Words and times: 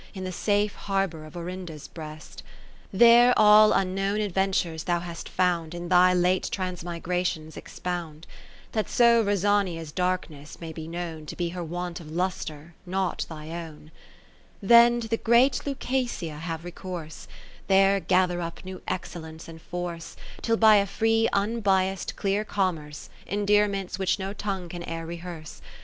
In 0.15 0.23
the 0.23 0.31
safe 0.31 0.73
harbour 0.73 1.25
of 1.25 1.37
Orinda's 1.37 1.87
Breast; 1.87 2.41
There 2.91 3.35
all 3.37 3.71
unknown 3.71 4.19
adventures 4.19 4.85
thou 4.85 4.99
hast 4.99 5.29
found 5.29 5.75
In 5.75 5.89
thy 5.89 6.11
late 6.11 6.49
transmigrationsexpound; 6.51 8.23
That 8.71 8.89
so 8.89 9.23
Rosania's 9.23 9.91
darkness 9.91 10.59
may 10.59 10.73
be 10.73 10.87
known 10.87 11.17
1 11.17 11.17
1 11.17 11.25
To 11.27 11.35
be 11.35 11.49
her 11.49 11.63
want 11.63 11.99
of 11.99 12.09
lustre, 12.11 12.73
not 12.83 13.27
thy 13.29 13.51
own. 13.51 13.91
Then 14.59 15.01
to 15.01 15.07
the 15.07 15.17
great 15.17 15.67
Lucasia 15.67 16.39
have 16.39 16.65
recourse, 16.65 17.27
There 17.67 17.99
gather 17.99 18.41
up 18.41 18.65
new 18.65 18.81
excellence 18.87 19.47
and 19.47 19.61
force, 19.61 20.17
Till 20.41 20.57
by 20.57 20.77
a 20.77 20.87
free 20.87 21.29
unbiass'd 21.31 22.15
clear 22.15 22.43
com 22.43 22.77
merce. 22.77 23.09
Endearments 23.27 23.99
which 23.99 24.17
no 24.17 24.33
tongue 24.33 24.67
can 24.67 24.81
e'er 24.81 25.05
rehearse. 25.05 25.11
* 25.11 25.11
This 25.11 25.21
form 25.21 25.35
once 25.35 25.61
more. 25.61 25.61
(566) 25.61 25.61
On 25.61 25.69
Rosa? 25.75 25.79